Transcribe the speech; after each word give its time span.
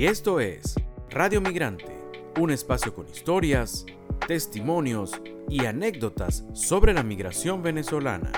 Y 0.00 0.06
esto 0.06 0.40
es 0.40 0.76
Radio 1.10 1.42
Migrante, 1.42 1.94
un 2.38 2.50
espacio 2.50 2.94
con 2.94 3.06
historias, 3.06 3.84
testimonios 4.26 5.20
y 5.50 5.66
anécdotas 5.66 6.42
sobre 6.54 6.94
la 6.94 7.02
migración 7.02 7.62
venezolana. 7.62 8.32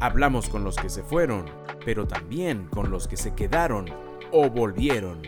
Hablamos 0.00 0.48
con 0.48 0.64
los 0.64 0.76
que 0.76 0.88
se 0.88 1.02
fueron, 1.02 1.44
pero 1.84 2.06
también 2.06 2.68
con 2.70 2.90
los 2.90 3.06
que 3.06 3.18
se 3.18 3.34
quedaron 3.34 3.84
o 4.32 4.48
volvieron. 4.48 5.20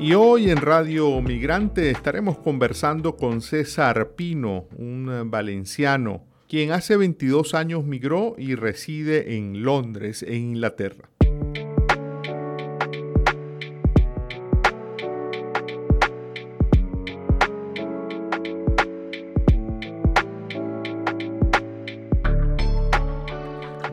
Y 0.00 0.14
hoy 0.14 0.50
en 0.50 0.56
Radio 0.56 1.20
Migrante 1.20 1.92
estaremos 1.92 2.36
conversando 2.38 3.14
con 3.14 3.40
César 3.42 4.16
Pino, 4.16 4.66
un 4.76 5.30
valenciano, 5.30 6.24
quien 6.48 6.72
hace 6.72 6.96
22 6.96 7.54
años 7.54 7.84
migró 7.84 8.34
y 8.38 8.56
reside 8.56 9.36
en 9.36 9.62
Londres, 9.62 10.24
en 10.24 10.34
Inglaterra. 10.34 11.13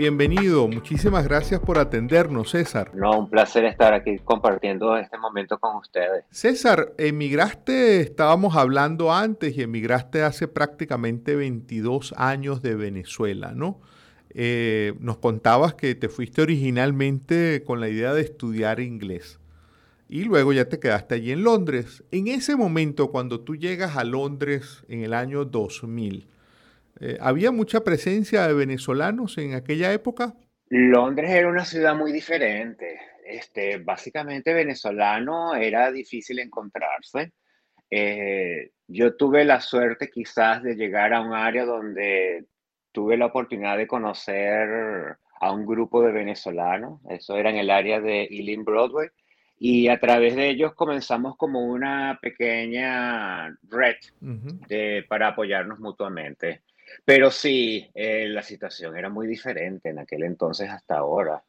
Bienvenido. 0.02 0.68
Muchísimas 0.68 1.26
gracias 1.26 1.60
por 1.60 1.78
atendernos, 1.78 2.50
César. 2.50 2.90
No, 2.96 3.20
un 3.20 3.30
placer 3.30 3.66
estar 3.66 3.94
aquí 3.94 4.18
compartiendo 4.18 4.98
este 4.98 5.16
momento 5.20 5.60
con 5.60 5.76
ustedes. 5.76 6.26
César, 6.32 6.94
emigraste, 6.98 8.02
estábamos 8.02 8.56
hablando 8.56 9.14
antes, 9.14 9.56
y 9.56 9.62
emigraste 9.62 10.24
hace 10.24 10.48
prácticamente 10.48 11.36
22 11.36 12.16
años 12.18 12.64
de 12.64 12.74
Venezuela, 12.74 13.52
¿no? 13.54 13.80
Eh, 14.32 14.96
nos 15.00 15.20
contabas 15.20 15.76
que 15.76 15.94
te 15.94 16.10
fuiste 16.10 16.42
originalmente 16.42 17.62
con 17.64 17.80
la 17.80 17.88
idea 17.88 18.12
de 18.16 18.22
estudiar 18.22 18.80
inglés 18.80 19.40
y 20.10 20.24
luego 20.24 20.52
ya 20.52 20.66
te 20.66 20.80
quedaste 20.80 21.16
allí 21.16 21.32
en 21.32 21.44
Londres. 21.44 22.04
En 22.10 22.28
ese 22.28 22.56
momento, 22.56 23.12
cuando 23.12 23.42
tú 23.42 23.56
llegas 23.56 23.98
a 23.98 24.04
Londres 24.04 24.84
en 24.90 25.04
el 25.04 25.14
año 25.14 25.46
2000, 25.46 26.28
eh, 27.00 27.18
¿Había 27.20 27.52
mucha 27.52 27.84
presencia 27.84 28.48
de 28.48 28.54
venezolanos 28.54 29.38
en 29.38 29.54
aquella 29.54 29.94
época? 29.94 30.36
Londres 30.70 31.32
era 31.32 31.48
una 31.48 31.66
ciudad 31.66 31.96
muy 31.96 32.12
diferente. 32.12 33.00
Este, 33.26 33.78
básicamente 33.78 34.54
venezolano 34.54 35.56
era 35.56 35.92
difícil 35.92 36.40
encontrarse. 36.40 37.34
Eh, 37.90 38.72
yo 38.88 39.16
tuve 39.16 39.46
la 39.46 39.62
suerte 39.62 40.10
quizás 40.10 40.64
de 40.64 40.76
llegar 40.76 41.14
a 41.14 41.22
un 41.22 41.34
área 41.34 41.66
donde 41.66 42.46
tuve 42.92 43.18
la 43.18 43.28
oportunidad 43.28 43.78
de 43.78 43.88
conocer 43.88 45.18
a 45.40 45.52
un 45.52 45.66
grupo 45.66 46.02
de 46.04 46.12
venezolanos. 46.12 47.02
Eso 47.10 47.38
era 47.38 47.50
en 47.50 47.58
el 47.58 47.70
área 47.70 48.00
de 48.00 48.28
Ealing 48.30 48.64
Broadway. 48.64 49.10
Y 49.58 49.90
a 49.90 50.00
través 50.00 50.36
de 50.36 50.50
ellos 50.50 50.74
comenzamos 50.74 51.38
como 51.38 51.66
una 51.66 52.18
pequeña 52.22 53.56
red 53.70 53.96
para 55.08 55.30
apoyarnos 55.30 55.80
mutuamente. 55.80 56.64
Pero 57.06 57.32
sí, 57.32 57.90
eh, 57.94 58.28
la 58.28 58.44
situación 58.44 58.98
era 58.98 59.10
muy 59.10 59.28
diferente 59.28 59.90
en 59.90 60.00
aquel 60.00 60.24
entonces 60.24 60.70
hasta 60.70 60.98
ahora. 60.98 61.44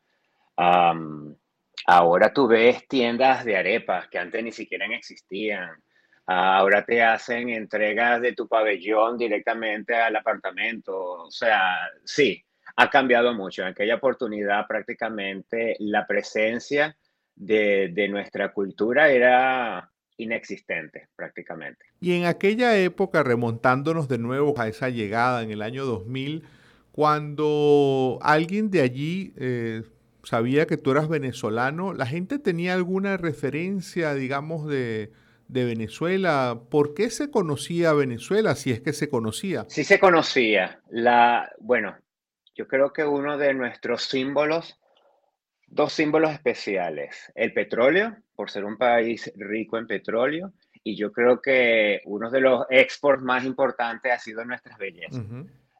ahora 1.87 2.33
tú 2.33 2.47
ves 2.47 2.87
tiendas 2.89 3.45
de 3.45 3.57
arepas 3.57 4.09
que 4.09 4.19
antes 4.19 4.43
ni 4.43 4.53
siquiera 4.53 4.87
existían. 4.87 5.83
Ahora 6.27 6.85
te 6.85 7.03
hacen 7.03 7.49
entregas 7.49 8.21
de 8.21 8.33
tu 8.33 8.47
pabellón 8.49 9.19
directamente 9.19 9.95
al 9.97 10.15
apartamento. 10.17 11.25
O 11.25 11.31
sea, 11.31 11.91
sí, 12.05 12.45
ha 12.77 12.89
cambiado 12.91 13.35
mucho. 13.35 13.63
En 13.63 13.69
aquella 13.69 13.97
oportunidad 13.97 14.67
prácticamente 14.67 15.77
la 15.81 16.07
presencia 16.07 16.97
de, 17.35 17.91
de 17.93 18.09
nuestra 18.09 18.53
cultura 18.53 19.11
era 19.11 19.91
inexistente 20.23 21.09
prácticamente. 21.17 21.85
Y 22.01 22.15
en 22.15 22.25
aquella 22.25 22.79
época, 22.79 23.23
remontándonos 23.23 24.09
de 24.09 24.19
nuevo 24.19 24.55
a 24.59 24.69
esa 24.69 24.89
llegada 24.89 25.43
en 25.43 25.51
el 25.51 25.63
año 25.63 25.85
2000, 25.85 26.45
cuando 26.93 28.19
alguien 28.23 28.71
de 28.71 28.81
allí 28.83 29.35
eh, 29.37 29.83
sabía 30.25 30.67
que 30.67 30.77
tú 30.77 30.91
eras 30.91 31.09
venezolano, 31.09 31.95
¿la 31.95 32.07
gente 32.07 32.39
tenía 32.39 32.75
alguna 32.75 33.17
referencia, 33.17 34.15
digamos, 34.15 34.67
de, 34.67 35.13
de 35.49 35.65
Venezuela? 35.65 36.61
¿Por 36.71 36.95
qué 36.95 37.11
se 37.11 37.31
conocía 37.31 37.93
Venezuela, 37.93 38.55
si 38.55 38.71
es 38.71 38.81
que 38.81 38.93
se 38.93 39.09
conocía? 39.09 39.65
Sí 39.69 39.85
se 39.85 39.99
conocía. 39.99 40.81
La, 40.91 41.51
bueno, 41.61 41.97
yo 42.55 42.69
creo 42.69 42.93
que 42.93 43.05
uno 43.05 43.39
de 43.39 43.55
nuestros 43.55 44.05
símbolos 44.05 44.79
dos 45.73 45.95
símbolos 45.95 46.33
especiales. 46.33 47.33
El 47.35 47.55
petróleo, 47.55 48.15
por 48.37 48.51
ser 48.51 48.65
un 48.65 48.77
país 48.77 49.33
rico 49.37 49.79
en 49.79 49.87
petróleo, 49.87 50.53
y 50.85 50.97
yo 50.97 51.13
creo 51.13 51.41
que 51.41 52.03
uno 52.05 52.31
de 52.31 52.41
los 52.41 52.67
exports 52.69 53.23
más 53.23 53.45
importantes 53.45 54.13
ha 54.13 54.19
sido 54.19 54.45
nuestras 54.45 54.77
bellezas. 54.77 55.25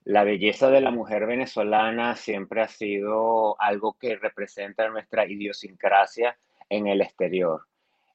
La 0.05 0.25
belleza 0.25 0.71
de 0.71 0.81
la 0.81 0.91
mujer 0.91 1.27
venezolana 1.27 2.17
siempre 2.17 2.63
ha 2.63 2.69
sido 2.69 3.61
algo 3.61 3.97
que 3.99 4.17
representa 4.17 4.89
nuestra 4.89 5.27
idiosincrasia 5.27 6.39
en 6.69 6.87
el 6.87 7.03
exterior. 7.03 7.67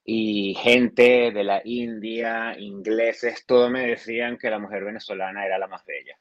Y 0.03 0.55
gente 0.55 1.31
de 1.31 1.43
la 1.43 1.61
India, 1.63 2.55
ingleses, 2.57 3.45
todos 3.45 3.69
me 3.69 3.85
decían 3.85 4.37
que 4.37 4.49
la 4.49 4.59
mujer 4.59 4.83
venezolana 4.83 5.45
era 5.45 5.59
la 5.59 5.67
más 5.67 5.85
bella. 5.85 6.17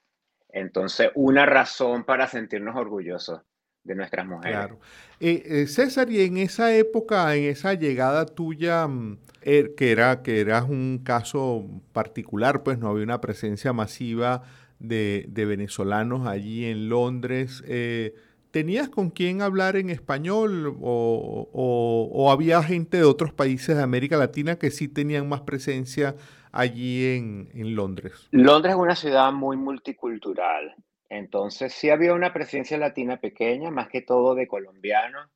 Entonces, 0.51 1.11
una 1.15 1.47
razón 1.47 2.05
para 2.05 2.27
sentirnos 2.27 2.77
orgullosos 2.77 3.43
de 3.87 3.95
nuestras 3.95 4.27
mujeres. 4.27 4.57
Claro. 4.57 4.79
Eh, 5.21 5.43
eh, 5.47 5.67
César, 5.67 6.11
y 6.11 6.21
en 6.23 6.37
esa 6.37 6.75
época, 6.75 7.35
en 7.35 7.45
esa 7.45 7.75
llegada 7.75 8.27
tuya, 8.27 8.87
mm, 8.87 9.19
er, 9.43 9.75
que, 9.75 9.93
era, 9.93 10.23
que 10.23 10.41
eras 10.41 10.69
un 10.69 11.01
caso 11.03 11.67
particular, 11.93 12.63
pues 12.63 12.79
no 12.79 12.89
había 12.89 13.05
una 13.05 13.21
presencia 13.21 13.73
masiva 13.73 14.43
de, 14.79 15.27
venezolanos 15.35 16.27
allí 16.27 16.67
en 16.67 16.89
Londres. 16.89 17.63
Eh, 17.67 18.15
¿Tenías 18.51 18.89
con 18.89 19.11
quién 19.11 19.43
hablar 19.43 19.77
en 19.77 19.91
español 19.91 20.77
o, 20.81 22.29
había 22.31 22.63
gente 22.63 22.99
de 22.99 23.05
otros 23.05 23.33
países 23.33 23.77
de 23.77 23.83
América 23.83 24.17
Latina 24.17 24.57
que 24.57 24.71
sí 24.71 24.89
tenían 24.89 25.29
más 25.29 25.43
presencia 25.43 26.17
allí 26.53 27.05
en, 27.05 27.49
en 27.55 27.77
Londres? 27.77 28.29
Londres 28.31 28.75
es 28.75 28.81
una 28.81 28.97
ciudad 28.97 29.33
muy 29.33 29.57
multicultural. 29.57 30.75
Entonces 31.09 31.73
sí 31.73 31.91
había 31.91 32.15
una 32.15 32.33
presencia 32.33 32.77
latina 32.79 33.19
pequeña, 33.19 33.71
más 33.71 33.89
que 33.89 34.03
todo 34.03 34.35
de 34.35 34.49
colombianos 34.49 35.29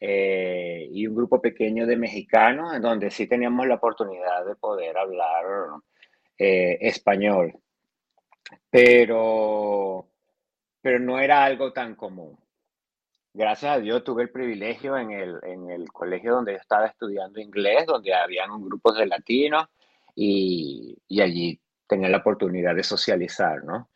eh, 0.00 0.88
y 0.90 1.06
un 1.06 1.14
grupo 1.14 1.40
pequeño 1.40 1.86
de 1.86 1.96
mexicanos, 1.96 2.74
en 2.74 2.82
donde 2.82 3.10
sí 3.10 3.28
teníamos 3.28 3.66
la 3.66 3.76
oportunidad 3.76 4.44
de 4.44 4.56
poder 4.56 4.98
hablar 4.98 5.44
eh, 6.38 6.78
español. 6.80 7.54
Pero, 8.70 10.08
pero 10.80 10.98
no 10.98 11.20
era 11.20 11.44
algo 11.44 11.72
tan 11.72 11.94
común. 11.94 12.36
Gracias 13.34 13.76
a 13.76 13.78
Dios 13.78 14.04
tuve 14.04 14.24
el 14.24 14.30
privilegio 14.30 14.96
en 14.98 15.10
el, 15.12 15.38
en 15.44 15.70
el 15.70 15.90
colegio 15.90 16.34
donde 16.34 16.52
yo 16.52 16.58
estaba 16.58 16.86
estudiando 16.86 17.40
inglés, 17.40 17.86
donde 17.86 18.12
habían 18.12 18.62
grupos 18.62 18.98
de 18.98 19.06
latinos 19.06 19.68
y, 20.14 20.98
y 21.08 21.20
allí 21.22 21.60
tenía 21.86 22.08
la 22.08 22.18
oportunidad 22.18 22.74
de 22.74 22.82
socializar, 22.82 23.64
¿no? 23.64 23.88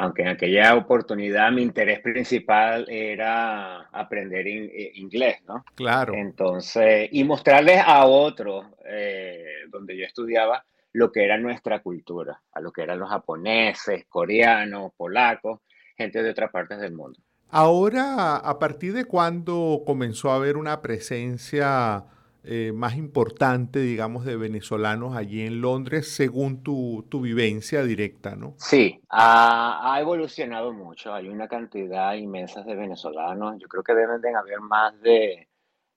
Aunque 0.00 0.22
en 0.22 0.28
aquella 0.28 0.76
oportunidad 0.76 1.52
mi 1.52 1.60
interés 1.60 2.00
principal 2.00 2.86
era 2.88 3.82
aprender 3.92 4.48
eh, 4.48 4.92
inglés, 4.94 5.42
¿no? 5.46 5.62
Claro. 5.74 6.14
Entonces, 6.14 7.10
y 7.12 7.22
mostrarles 7.22 7.82
a 7.84 8.06
otros, 8.06 8.64
eh, 8.86 9.44
donde 9.68 9.98
yo 9.98 10.06
estudiaba, 10.06 10.64
lo 10.94 11.12
que 11.12 11.22
era 11.22 11.36
nuestra 11.36 11.82
cultura, 11.82 12.40
a 12.50 12.60
lo 12.60 12.72
que 12.72 12.80
eran 12.80 12.98
los 12.98 13.10
japoneses, 13.10 14.06
coreanos, 14.08 14.92
polacos, 14.96 15.60
gente 15.98 16.22
de 16.22 16.30
otras 16.30 16.50
partes 16.50 16.80
del 16.80 16.94
mundo. 16.94 17.18
Ahora, 17.50 18.36
¿a 18.36 18.58
partir 18.58 18.94
de 18.94 19.04
cuándo 19.04 19.82
comenzó 19.84 20.30
a 20.30 20.36
haber 20.36 20.56
una 20.56 20.80
presencia 20.80 22.06
eh, 22.42 22.72
más 22.74 22.96
importante, 22.96 23.80
digamos, 23.80 24.24
de 24.24 24.36
venezolanos 24.36 25.14
allí 25.14 25.42
en 25.42 25.60
Londres, 25.60 26.10
según 26.14 26.62
tu, 26.62 27.06
tu 27.10 27.20
vivencia 27.20 27.82
directa, 27.82 28.34
¿no? 28.34 28.54
Sí, 28.56 28.98
ha, 29.10 29.92
ha, 29.92 30.00
evolucionado 30.00 30.72
mucho. 30.72 31.12
Hay 31.12 31.28
una 31.28 31.48
cantidad 31.48 32.14
inmensa 32.14 32.62
de 32.62 32.74
venezolanos. 32.74 33.56
Yo 33.58 33.68
creo 33.68 33.82
que 33.82 33.94
deben 33.94 34.22
de 34.22 34.34
haber 34.34 34.60
más 34.60 34.98
de 35.02 35.48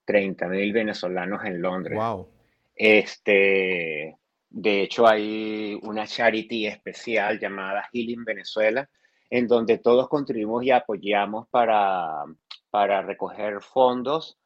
30 0.04 0.48
mil 0.50 0.74
venezolanos 0.74 1.46
en 1.46 1.62
Londres. 1.62 1.98
Wow. 1.98 2.28
Este, 2.76 4.18
de 4.50 4.82
hecho, 4.82 5.08
hay 5.08 5.80
una 5.84 6.06
charity 6.06 6.68
especial 6.68 7.40
llamada 7.40 7.88
Healing 7.94 8.26
Venezuela, 8.26 8.90
en 9.30 9.48
donde 9.48 9.78
todos 9.78 10.10
contribuimos 10.10 10.66
y 10.66 10.72
apoyamos 10.72 11.48
para, 11.48 12.26
para 12.70 13.02
recoger 13.02 13.62
fondos 13.62 14.38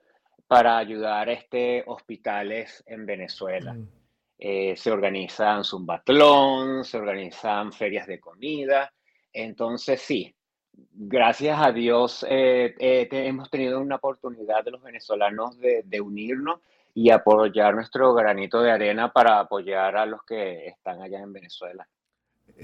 para 0.47 0.77
ayudar 0.77 1.29
a 1.29 1.33
este 1.33 1.83
hospitales 1.85 2.83
en 2.87 3.05
Venezuela. 3.05 3.73
Mm. 3.73 3.87
Eh, 4.39 4.75
se 4.77 4.91
organizan 4.91 5.63
zumbatlón, 5.63 6.85
se 6.85 6.97
organizan 6.97 7.73
ferias 7.73 8.07
de 8.07 8.19
comida. 8.19 8.93
Entonces, 9.33 10.01
sí, 10.01 10.33
gracias 10.71 11.59
a 11.59 11.71
Dios 11.71 12.25
eh, 12.29 12.75
eh, 12.79 13.07
hemos 13.11 13.49
tenido 13.49 13.79
una 13.81 13.95
oportunidad 13.95 14.63
de 14.63 14.71
los 14.71 14.83
venezolanos 14.83 15.57
de, 15.57 15.83
de, 15.83 16.01
unirnos 16.01 16.59
y 16.93 17.09
apoyar 17.09 17.75
nuestro 17.75 18.13
granito 18.13 18.61
de 18.61 18.71
arena 18.71 19.11
para 19.11 19.39
apoyar 19.39 19.97
a 19.97 20.05
los 20.05 20.23
que 20.23 20.67
están 20.67 21.01
allá 21.01 21.19
en 21.19 21.33
Venezuela. 21.33 21.87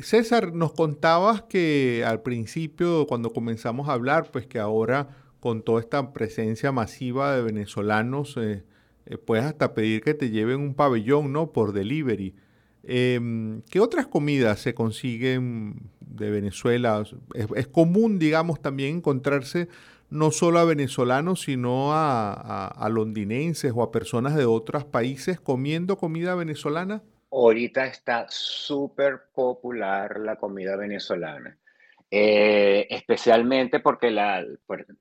César, 0.02 0.54
nos 0.54 0.74
contabas 0.74 1.44
que 1.44 2.04
al 2.06 2.22
principio, 2.22 3.06
cuando 3.08 3.32
comenzamos 3.32 3.90
a 3.90 3.94
hablar, 3.94 4.32
pues 4.32 4.48
que 4.48 4.60
ahora 4.60 5.23
con 5.44 5.62
toda 5.62 5.82
esta 5.82 6.14
presencia 6.14 6.72
masiva 6.72 7.36
de 7.36 7.42
venezolanos, 7.42 8.38
eh, 8.38 8.64
puedes 9.26 9.44
hasta 9.44 9.74
pedir 9.74 10.02
que 10.02 10.14
te 10.14 10.30
lleven 10.30 10.62
un 10.62 10.74
pabellón, 10.74 11.34
¿no? 11.34 11.52
Por 11.52 11.74
delivery. 11.74 12.34
Em, 12.84 13.62
¿Qué 13.64 13.82
otras 13.82 14.08
comidas 14.08 14.62
se 14.62 14.74
consiguen 14.74 15.90
de 16.00 16.32
Venezuela? 16.32 17.04
Es, 17.34 17.68
común, 17.68 18.20
digamos, 18.20 18.62
también 18.62 18.96
encontrarse 18.96 19.68
no 20.10 20.32
solo 20.32 20.60
a 20.60 20.64
venezolanos, 20.64 21.42
sino 21.42 21.90
a, 21.92 22.88
londinenses 22.90 23.74
o 23.76 23.84
a 23.84 23.92
personas 23.92 24.38
de 24.38 24.46
otros 24.46 24.86
países 24.86 25.42
comiendo 25.42 25.98
comida 25.98 26.36
venezolana. 26.36 27.04
Ahorita 27.30 27.86
está 27.86 28.28
súper 28.30 29.24
popular 29.36 30.22
la 30.22 30.38
comida 30.38 30.78
venezolana, 30.78 31.58
eh, 32.16 32.86
especialmente 32.92 33.80
porque 33.80 34.12
la, 34.12 34.46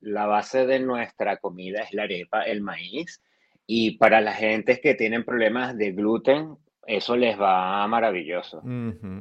la 0.01 0.25
base 0.25 0.65
de 0.65 0.79
nuestra 0.79 1.37
comida 1.37 1.83
es 1.83 1.93
la 1.93 2.03
arepa, 2.03 2.41
el 2.41 2.61
maíz, 2.61 3.21
y 3.67 3.99
para 3.99 4.19
la 4.19 4.33
gente 4.33 4.81
que 4.81 4.95
tienen 4.95 5.23
problemas 5.23 5.77
de 5.77 5.91
gluten, 5.91 6.55
eso 6.87 7.15
les 7.15 7.39
va 7.39 7.87
maravilloso. 7.87 8.63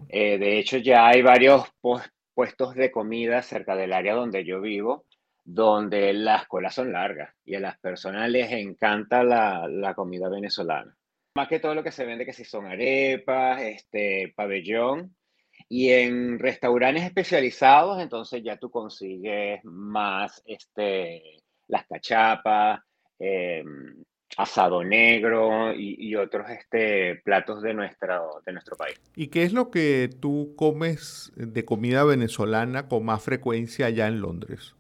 Eh, 0.09 0.39
de 0.39 0.59
hecho, 0.59 0.79
ya 0.79 1.07
hay 1.07 1.21
varios 1.21 1.71
puestos 2.33 2.75
de 2.77 2.91
comida 2.91 3.43
cerca 3.43 3.77
del 3.77 3.93
área 3.93 4.15
donde 4.15 4.43
yo 4.43 4.63
vivo, 4.63 5.05
donde 5.45 6.15
las 6.15 6.47
colas 6.47 6.75
son 6.75 6.93
largas 6.93 7.35
y 7.45 7.57
a 7.57 7.61
las 7.61 7.79
personas 7.79 8.31
les 8.31 8.53
encanta 8.53 9.23
la, 9.23 9.93
comida 9.95 10.31
venezolana. 10.31 10.97
Más 11.35 11.47
que 11.47 11.61
todo 11.61 11.75
lo 11.75 11.83
que 11.83 11.93
se 11.93 12.07
vende, 12.07 12.25
que 12.25 12.33
si 12.33 12.47
son 12.47 12.65
arepas, 12.65 13.61
este, 13.61 14.33
pabellón, 14.35 15.15
y 15.73 15.89
en 15.89 16.39
restaurantes 16.39 17.03
especializados, 17.03 17.99
entonces 17.99 18.43
ya 18.45 18.59
tú 18.59 18.71
consigues 18.71 19.65
más 19.65 20.43
este, 20.45 21.41
las 21.67 21.87
cachapas, 21.87 22.83
em, 23.19 24.05
asado 24.37 24.85
negro 24.85 25.73
y, 25.73 26.15
otros 26.15 26.51
este, 26.51 27.23
platos 27.25 27.63
de, 27.63 27.73
nuestro, 27.73 28.43
de 28.45 28.53
nuestro 28.53 28.77
país. 28.77 29.01
¿Y 29.17 29.29
qué 29.29 29.45
es 29.45 29.55
lo 29.55 29.71
que 29.71 30.11
tú 30.21 30.53
comes 30.57 31.33
de 31.37 31.65
comida 31.65 32.05
venezolana 32.05 32.87
con 32.87 33.07
más 33.07 33.23
frecuencia 33.23 33.87
allá 33.87 34.09
en 34.09 34.21
Londres? 34.21 34.75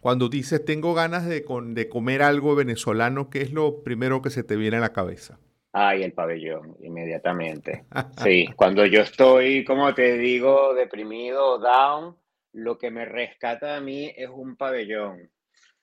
Cuando 0.00 0.30
dices 0.30 0.64
tengo 0.64 0.94
ganas 0.94 1.26
de, 1.26 1.44
de 1.46 1.88
comer 1.90 2.22
algo 2.22 2.54
venezolano, 2.54 3.28
¿qué 3.28 3.42
es 3.42 3.52
lo 3.52 3.82
primero 3.84 4.22
que 4.22 4.30
se 4.30 4.44
te 4.44 4.56
viene 4.56 4.78
a 4.78 4.80
la 4.80 4.94
cabeza? 4.94 5.38
Ay, 5.72 6.02
el 6.02 6.12
pabellón, 6.12 6.76
inmediatamente. 6.80 7.84
Sí, 8.22 8.48
cuando 8.56 8.84
yo 8.86 9.02
estoy, 9.02 9.64
como 9.64 9.94
te 9.94 10.18
digo, 10.18 10.74
deprimido, 10.74 11.58
down, 11.58 12.16
lo 12.52 12.78
que 12.78 12.90
me 12.90 13.04
rescata 13.04 13.76
a 13.76 13.80
mí 13.80 14.12
es 14.16 14.28
un 14.28 14.56
pabellón 14.56 15.30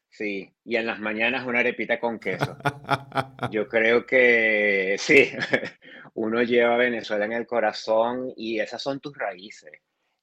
Sí, 0.10 0.52
y 0.64 0.76
en 0.76 0.88
las 0.88 1.00
mañanas 1.00 1.46
una 1.46 1.60
arepita 1.60 2.00
con 2.00 2.20
queso. 2.20 2.58
Yo 3.52 3.68
creo 3.68 4.06
que 4.06 4.96
sí, 4.98 5.30
uno 6.16 6.42
lleva 6.44 6.78
Venezuela 6.78 7.26
en 7.26 7.34
el 7.34 7.46
corazón 7.46 8.34
y 8.36 8.60
esas 8.60 8.82
son 8.82 9.00
tus 9.00 9.16
raíces. 9.16 9.72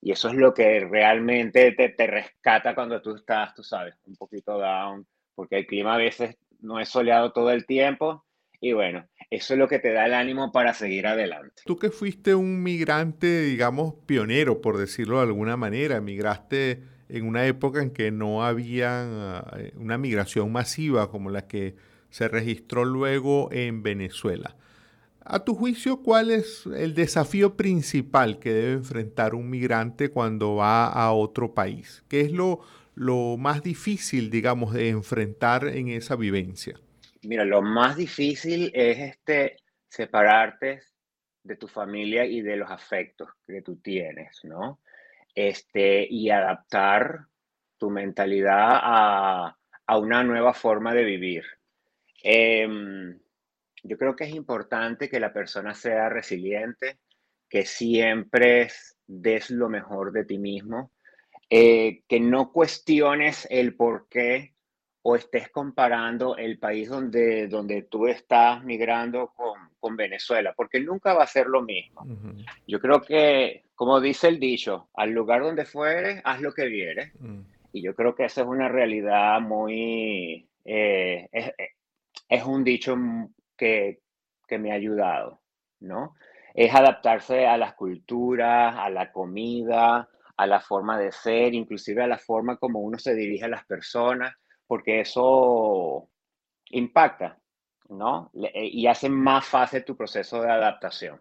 Y 0.01 0.13
eso 0.13 0.29
es 0.29 0.35
lo 0.35 0.53
que 0.53 0.81
realmente 0.81 1.73
te, 1.73 1.91
te 1.91 2.07
rescata 2.07 2.75
cuando 2.75 3.01
tú 3.01 3.15
estás, 3.15 3.55
tú 3.55 3.63
sabes, 3.63 3.95
un 4.07 4.17
poquito 4.17 4.59
down, 4.59 5.07
porque 5.35 5.59
el 5.59 5.67
clima 5.67 5.95
a 5.95 5.99
veces 5.99 6.37
no 6.61 6.81
es 6.81 6.89
soleado 6.89 7.33
todo 7.33 7.51
el 7.51 7.65
tiempo. 7.65 8.24
Y 8.65 8.73
bueno, 8.73 9.07
eso 9.29 9.53
es 9.53 9.59
lo 9.59 9.69
que 9.69 9.79
te 9.79 9.93
da 9.93 10.07
el 10.07 10.15
ánimo 10.15 10.51
para 10.51 10.73
seguir 10.73 11.07
adelante. 11.07 11.61
Tú 11.67 11.79
que 11.79 11.91
fuiste 11.91 12.35
un 12.35 12.63
migrante, 12.63 13.43
digamos, 13.43 13.93
pionero, 14.07 14.63
por 14.63 14.79
decirlo 14.79 15.19
de 15.19 15.25
alguna 15.25 15.59
manera, 15.59 16.01
migraste 16.01 16.83
en 17.11 17.27
una 17.29 17.47
época 17.47 17.83
en 17.83 17.91
que 17.91 18.11
no 18.11 18.43
había 18.43 19.45
eh, 19.59 19.75
una 19.77 19.99
migración 19.99 20.51
masiva 20.51 21.11
como 21.11 21.29
la 21.29 21.47
que 21.47 21.75
se 22.09 22.27
registró 22.27 22.87
luego 22.87 23.53
en 23.53 23.83
Venezuela. 23.83 24.57
A 25.21 25.45
tu 25.45 25.55
juicio, 25.55 25.99
¿cuál 25.99 26.31
es 26.31 26.65
el 26.65 26.95
desafío 26.95 27.59
principal 27.59 28.39
que 28.39 28.51
debe 28.51 28.73
enfrentar 28.73 29.35
un 29.35 29.51
migrante 29.51 30.09
cuando 30.09 30.55
va 30.55 30.87
a 30.87 31.13
otro 31.13 31.53
país? 31.53 32.03
¿Qué 32.09 32.23
es 32.23 32.33
lo, 32.33 32.61
lo 32.95 33.37
más 33.37 33.63
difícil, 33.63 34.31
digamos, 34.31 34.73
de 34.73 34.89
enfrentar 34.89 35.67
en 35.67 35.89
esa 35.89 36.17
vivencia? 36.17 36.81
Mira, 37.26 37.44
lo 37.44 37.62
más 37.62 37.97
difícil 37.97 38.71
es 38.75 38.99
este, 38.99 39.56
separarte 39.88 40.82
de 41.43 41.56
tu 41.56 41.69
familia 41.69 42.25
y 42.25 42.43
de 42.43 42.56
los 42.56 42.71
afectos 42.71 43.29
que 43.47 43.62
tú 43.62 43.76
tienes, 43.76 44.41
¿no? 44.44 44.81
este, 45.35 46.06
y 46.09 46.31
adaptar 46.31 47.26
tu 47.76 47.91
mentalidad 47.91 48.79
a, 48.82 49.56
una 49.99 50.25
nueva 50.25 50.55
forma 50.55 50.94
de 50.94 51.05
vivir. 51.05 51.44
Em, 52.23 53.19
yo 53.82 53.99
creo 53.99 54.17
que 54.17 54.25
es 54.25 54.35
importante 54.35 55.11
que 55.11 55.20
la 55.20 55.32
persona 55.32 55.75
sea 55.75 56.09
resiliente, 56.09 57.00
que 57.49 57.67
siempre 57.67 58.69
des 59.06 59.50
lo 59.50 59.69
mejor 59.69 60.12
de 60.12 60.25
ti 60.25 60.38
mismo, 60.38 60.93
eh, 61.50 62.03
que 62.09 62.19
no 62.19 62.50
cuestiones 62.50 63.47
el 63.50 63.77
por 63.77 64.09
qué 64.09 64.54
o 65.06 65.17
estés 65.17 65.51
comparando 65.51 66.35
el 66.39 66.59
país 66.59 66.89
donde, 66.89 67.47
donde 67.47 67.83
tú 67.83 68.06
estás 68.06 68.65
migrando 68.65 69.35
con, 69.37 69.69
con 69.79 69.97
Venezuela, 69.97 70.55
porque 70.56 70.81
nunca 70.81 71.12
va 71.12 71.25
a 71.25 71.27
ser 71.27 71.47
lo 71.47 71.61
mismo. 71.61 72.06
Yo 72.67 72.81
creo 72.81 73.03
que, 73.03 73.67
como 73.75 74.01
dice 74.01 74.29
el 74.29 74.41
dicho, 74.41 74.89
al 74.95 75.11
lugar 75.11 75.43
donde 75.43 75.67
fueres, 75.67 76.23
haz 76.25 76.41
lo 76.41 76.55
que 76.55 76.65
vieres. 76.69 77.12
Mm. 77.21 77.41
Y 77.75 77.83
yo 77.83 77.95
creo 77.95 78.15
que 78.15 78.25
esa 78.25 78.41
es 78.41 78.47
una 78.47 78.69
realidad 78.71 79.43
muy... 79.43 80.49
Eh, 80.65 81.29
es, 81.31 81.53
es, 82.27 82.45
un 82.45 82.65
dicho 82.65 82.97
que, 83.59 84.01
que 84.49 84.59
me 84.59 84.73
ha 84.73 84.77
ayudado, 84.77 85.43
¿no? 85.81 86.15
Es 86.55 86.75
adaptarse 86.75 87.47
a 87.47 87.59
las 87.59 87.75
culturas, 87.75 88.75
a 88.79 88.89
la 88.89 89.12
comida, 89.12 90.09
a 90.35 90.47
la 90.47 90.61
forma 90.61 90.99
de 90.99 91.12
ser, 91.12 91.53
inclusive 91.53 92.03
a 92.03 92.06
la 92.06 92.17
forma 92.17 92.56
como 92.56 92.81
uno 92.81 92.99
se 92.99 93.15
dirige 93.15 93.45
a 93.45 93.49
las 93.49 93.67
personas 93.67 94.35
porque 94.67 95.01
eso 95.01 96.09
impacta, 96.71 97.39
¿no? 97.89 98.31
Eh, 98.35 98.67
y 98.67 98.87
hace 98.87 99.09
más 99.09 99.47
fácil 99.47 99.85
tu 99.85 99.97
proceso 99.97 100.41
de 100.43 100.51
adaptación, 100.51 101.21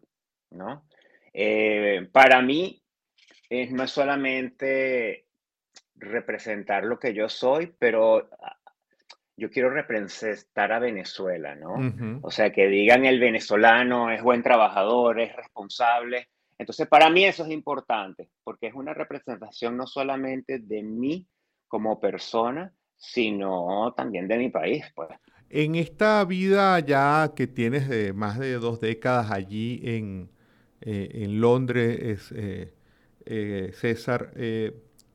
¿no? 0.51 0.85
Eh, 1.33 2.07
para 2.11 2.41
mí, 2.41 2.81
no 3.69 3.83
es 3.83 3.91
solamente 3.91 5.27
representar 5.95 6.83
lo 6.83 6.99
que 6.99 7.13
yo 7.13 7.29
soy, 7.29 7.73
pero 7.77 8.29
ah, 8.41 8.57
yo 9.35 9.49
quiero 9.49 9.69
representar 9.69 10.71
a 10.71 10.79
Venezuela, 10.79 11.55
¿no? 11.55 12.19
O 12.21 12.29
sea, 12.29 12.51
que 12.51 12.67
digan 12.67 13.05
el 13.05 13.19
venezolano 13.19 14.11
es 14.11 14.21
buen 14.21 14.43
trabajador, 14.43 15.19
es 15.19 15.35
responsable. 15.35 16.29
Entonces, 16.57 16.87
para 16.87 17.09
mí 17.09 17.25
eso 17.25 17.43
es 17.43 17.51
importante, 17.51 18.29
porque 18.43 18.67
es 18.67 18.75
una 18.75 18.93
representación 18.93 19.75
no 19.75 19.87
solamente 19.87 20.59
de 20.59 20.83
mí 20.83 21.27
como 21.67 21.99
persona, 21.99 22.71
sino 23.03 23.93
también 23.95 24.27
de 24.27 24.37
mi 24.37 24.49
país. 24.49 24.85
Pues. 24.95 25.09
En 25.49 25.75
esta 25.75 26.23
vida 26.23 26.79
ya 26.79 27.33
que 27.35 27.47
tienes 27.47 27.89
de 27.89 28.13
más 28.13 28.39
de 28.39 28.53
dos 28.53 28.79
décadas 28.79 29.29
allí 29.29 29.81
en, 29.83 30.29
eh, 30.81 31.27
Londres, 31.29 32.31
eh, 32.35 32.73
eh, 33.25 33.71
César, 33.73 34.33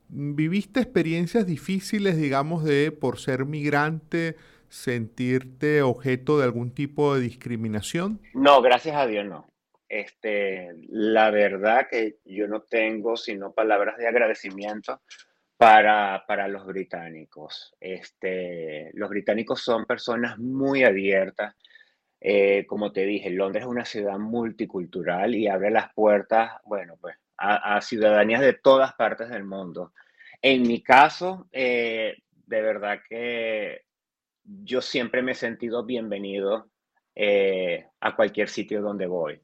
¿viviste 0.08 0.80
experiencias 0.80 1.46
difíciles, 1.46 2.16
digamos, 2.18 2.64
de 2.64 2.92
por 2.92 3.18
ser 3.18 3.46
migrante, 3.46 4.36
sentirte 4.68 5.82
objeto 5.82 6.38
de 6.38 6.44
algún 6.44 6.72
tipo 6.72 7.14
de 7.14 7.22
discriminación? 7.22 8.20
No, 8.34 8.60
gracias 8.60 8.96
a 8.96 9.06
Dios 9.06 9.26
no. 9.26 9.46
Este, 9.88 10.74
la 10.88 11.30
verdad 11.30 11.88
que 11.90 12.18
yo 12.26 12.46
no 12.48 12.60
tengo 12.60 13.16
sino 13.16 13.52
palabras 13.52 13.96
de 13.96 14.06
agradecimiento 14.06 15.00
para, 15.58 16.24
para 16.26 16.46
los 16.48 16.64
británicos. 16.64 17.74
Este, 17.80 18.90
los 18.94 19.10
británicos 19.10 19.60
son 19.60 19.84
personas 19.84 20.38
muy 20.38 20.84
abiertas. 20.84 21.56
Eh, 22.20 22.64
como 22.66 22.92
te 22.92 23.04
dije, 23.04 23.28
Londres 23.30 23.64
es 23.64 23.68
una 23.68 23.84
ciudad 23.84 24.18
multicultural 24.18 25.34
y 25.34 25.48
abre 25.48 25.70
las 25.70 25.92
puertas, 25.92 26.52
bueno, 26.64 26.96
pues 27.00 27.16
a, 27.36 27.80
ciudadanías 27.80 28.40
de 28.40 28.54
todas 28.54 28.94
partes 28.94 29.28
del 29.30 29.44
mundo. 29.44 29.92
En 30.40 30.62
mi 30.62 30.80
caso, 30.82 31.48
eh, 31.52 32.16
de 32.30 32.62
verdad 32.62 33.00
que 33.08 33.82
yo 34.44 34.80
siempre 34.80 35.22
me 35.22 35.32
he 35.32 35.36
sentido 35.36 35.84
bienvenido 35.84 36.70
eh, 37.14 37.86
a 38.00 38.14
cualquier 38.14 38.48
sitio 38.48 38.80
donde 38.80 39.06
voy. 39.06 39.40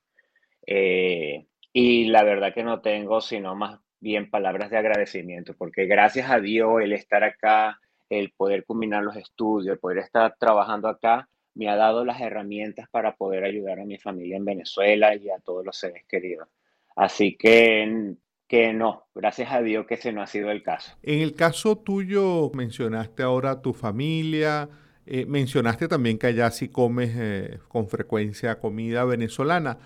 y 1.72 2.06
la 2.06 2.22
verdad 2.22 2.54
que 2.54 2.62
no 2.62 2.80
tengo 2.80 3.20
sino 3.20 3.54
más 3.56 3.80
bien 4.04 4.28
palabras 4.28 4.70
de 4.70 4.76
agradecimiento, 4.76 5.54
porque 5.56 5.86
gracias 5.86 6.30
a 6.30 6.38
Dios 6.38 6.82
el 6.82 6.92
estar 6.92 7.24
acá, 7.24 7.80
el 8.10 8.32
poder 8.36 8.64
culminar 8.66 9.02
los 9.02 9.16
estudios, 9.16 9.72
el 9.72 9.78
poder 9.78 9.98
estar 9.98 10.36
trabajando 10.38 10.88
acá, 10.88 11.26
me 11.54 11.70
ha 11.70 11.76
dado 11.76 12.04
las 12.04 12.20
herramientas 12.20 12.86
para 12.90 13.16
poder 13.16 13.44
ayudar 13.44 13.80
a 13.80 13.86
mi 13.86 13.98
familia 13.98 14.36
en 14.36 14.44
Venezuela 14.44 15.16
y 15.16 15.30
a 15.30 15.38
todos 15.38 15.64
los 15.64 15.78
seres 15.78 16.04
queridos. 16.06 16.48
Así 16.94 17.34
que, 17.36 18.14
que 18.46 18.74
no, 18.74 19.06
gracias 19.14 19.50
a 19.50 19.62
Dios 19.62 19.86
que 19.86 19.94
ese 19.94 20.12
no 20.12 20.20
ha 20.20 20.26
sido 20.26 20.50
el 20.50 20.62
caso. 20.62 20.92
En 21.02 21.20
el 21.20 21.34
caso 21.34 21.78
tuyo, 21.78 22.50
mencionaste 22.52 23.22
ahora 23.22 23.62
tu 23.62 23.72
familia, 23.72 24.68
eh, 25.06 25.24
mencionaste 25.24 25.88
también 25.88 26.18
que 26.18 26.26
allá 26.26 26.50
sí 26.50 26.68
comes 26.68 27.10
eh, 27.16 27.58
con 27.68 27.88
frecuencia 27.88 28.58
comida 28.58 29.04
venezolana. 29.04 29.78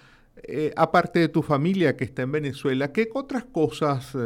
Eh, 0.45 0.73
aparte 0.77 1.19
de 1.19 1.29
tu 1.29 1.43
familia 1.43 1.97
que 1.97 2.05
está 2.05 2.23
en 2.23 2.33
Venezuela, 2.33 2.93
¿qué 2.93 3.09
otras 3.15 3.45
cosas 3.45 4.17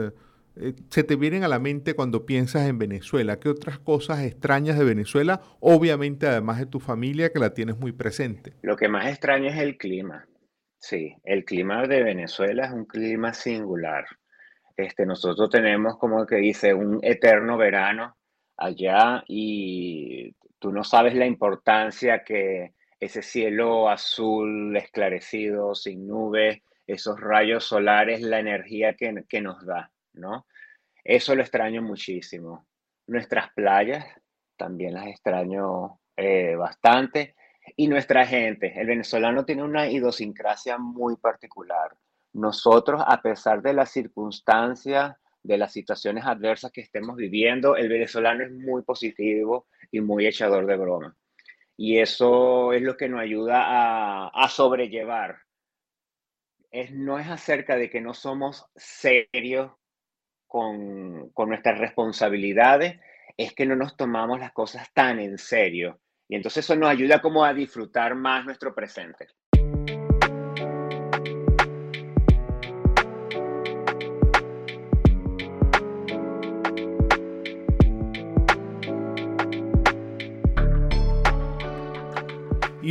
se 0.91 1.03
te 1.05 1.17
vienen 1.17 1.45
a 1.45 1.49
la 1.49 1.59
mente 1.59 1.95
cuando 1.95 2.27
piensas 2.27 2.69
en 2.69 2.79
Venezuela? 2.79 3.41
¿Qué 3.41 3.49
otras 3.49 3.79
cosas 3.79 4.21
extrañas 4.23 4.79
de 4.79 4.85
Venezuela? 4.85 5.41
Obviamente, 5.61 6.27
además 6.27 6.59
de 6.59 6.67
tu 6.67 6.79
familia, 6.79 7.33
que 7.33 7.39
la 7.39 7.55
tienes 7.55 7.79
muy 7.79 7.93
presente. 7.93 8.53
Lo 8.63 8.77
que 8.77 8.89
más 8.89 9.07
extraño 9.07 9.49
es 9.49 9.57
el 9.57 9.79
clima. 9.79 10.27
Sí, 10.79 11.15
el 11.25 11.45
clima 11.45 11.87
de 11.87 12.03
Venezuela 12.03 12.67
es 12.67 12.73
un 12.73 12.85
clima 12.85 13.33
singular. 13.33 14.05
Este, 14.77 15.07
nosotros 15.07 15.49
tenemos, 15.49 15.97
como 15.97 16.27
que 16.27 16.37
dice, 16.37 16.75
un 16.75 16.99
eterno 17.03 17.57
verano 17.57 18.17
allá 18.57 19.23
y 19.29 20.35
tú 20.59 20.73
no 20.73 20.85
sabes 20.85 21.15
la 21.15 21.27
importancia 21.27 22.25
que 22.25 22.75
ese 23.03 23.21
cielo 23.21 23.89
azul 23.89 24.77
esclarecido, 24.77 25.75
sin 25.75 26.07
nubes, 26.07 26.63
esos 26.87 27.19
rayos 27.21 27.65
solares, 27.65 28.23
la 28.23 28.39
energía 28.39 28.95
que, 28.95 29.25
que 29.29 29.41
nos 29.41 29.67
da, 29.67 29.91
¿no? 30.13 30.47
Eso 31.03 31.35
lo 31.35 31.43
extraño 31.43 31.83
muchísimo. 31.83 32.69
Nuestras 33.09 33.53
playas 33.55 34.07
también 34.57 34.95
las 34.95 35.09
extraño 35.09 35.99
eh, 36.17 36.55
bastante 36.55 37.35
y 37.77 37.89
nuestra 37.89 38.25
gente, 38.25 38.73
el 38.81 38.87
venezolano 38.87 39.45
tiene 39.45 39.65
una 39.65 39.91
idiosincrasia 39.91 40.79
muy 40.79 41.17
particular. 41.17 41.97
Nosotros, 42.35 43.03
a 43.05 43.21
pesar 43.21 43.63
de 43.63 43.73
las 43.73 43.91
circunstancias, 43.91 45.17
de 45.43 45.59
las 45.59 45.73
situaciones 45.73 46.25
adversas 46.25 46.71
que 46.71 46.83
estemos 46.83 47.17
viviendo, 47.17 47.75
el 47.75 47.89
venezolano 47.89 48.45
es 48.45 48.53
muy 48.53 48.83
positivo 48.83 49.67
y 49.91 50.01
muy 50.01 50.25
echador 50.25 50.67
de 50.67 50.77
broma. 50.77 51.17
Y 51.85 51.99
eso 51.99 52.73
es 52.73 52.81
lo 52.81 52.97
que 52.97 53.09
nos 53.09 53.21
ayuda 53.21 53.65
a, 53.67 54.29
a 54.29 54.49
sobrellevar. 54.49 55.41
No 56.93 57.19
es 57.19 57.27
acerca 57.27 57.75
de 57.75 57.91
que 57.91 58.01
no 58.01 58.15
somos 58.15 58.65
serios 58.77 59.73
con, 60.47 61.31
con 61.31 61.49
nuestras 61.49 61.81
responsabilidades, 61.81 63.01
es 63.37 63.53
que 63.53 63.67
no 63.67 63.75
nos 63.75 63.97
tomamos 63.97 64.39
las 64.39 64.53
cosas 64.53 64.93
tan 64.93 65.19
en 65.19 65.39
serio 65.39 65.99
y 66.29 66.37
entonces 66.37 66.65
eso 66.65 66.77
nos 66.77 66.89
ayuda 66.89 67.21
como 67.21 67.45
a 67.45 67.53
disfrutar 67.53 68.15
más 68.15 68.45
nuestro 68.45 68.73
presente. 68.77 69.27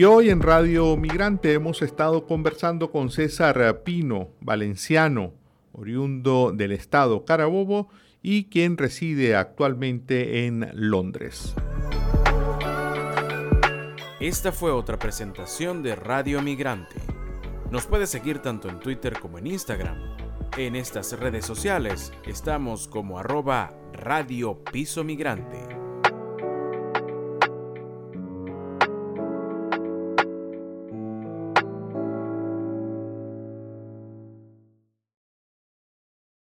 Y 0.02 0.04
hoy 0.04 0.32
en 0.32 0.42
Radio 0.42 0.98
Migrante 0.98 1.54
hemos 1.54 1.84
estado 1.84 2.26
conversando 2.26 2.90
con 2.90 3.12
César 3.12 3.84
Pino, 3.84 4.30
valenciano, 4.40 5.36
oriundo 5.74 6.52
del 6.52 6.72
estado 6.72 7.24
Carabobo 7.24 7.88
y 8.24 8.46
quien 8.46 8.78
reside 8.78 9.36
actualmente 9.36 10.48
en 10.48 10.72
Londres. 10.74 11.54
Esta 14.20 14.52
fue 14.52 14.72
otra 14.72 14.98
presentación 14.98 15.84
de 15.84 15.96
Radio 15.96 16.42
Migrante. 16.42 16.96
Nos 17.70 17.86
puedes 17.86 18.10
seguir 18.10 18.40
tanto 18.40 18.70
en 18.70 18.80
Twitter 18.80 19.20
como 19.20 19.38
en 19.38 19.46
Instagram. 19.46 20.00
En 20.58 20.76
estas 20.76 21.12
redes 21.20 21.46
sociales 21.46 22.12
estamos 22.26 22.88
como 22.88 23.20
arroba 23.20 23.72
Radio 23.94 24.64
Piso 24.64 25.04
Migrante. 25.04 25.60